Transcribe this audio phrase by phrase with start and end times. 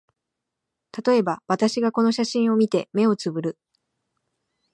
[0.91, 3.59] たとえば、私がこの写真を見て、眼をつぶる